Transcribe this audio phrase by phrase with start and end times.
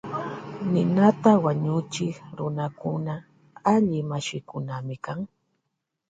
[0.71, 3.13] Ninata wañuchik runakuna
[3.73, 5.19] alli mashikunami kan.